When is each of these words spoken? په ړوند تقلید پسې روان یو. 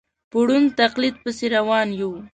په 0.31 0.37
ړوند 0.45 0.67
تقلید 0.81 1.15
پسې 1.23 1.45
روان 1.57 1.87
یو. 1.99 2.11